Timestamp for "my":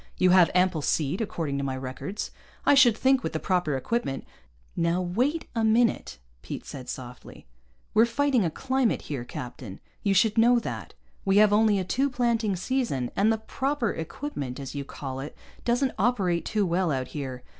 1.63-1.77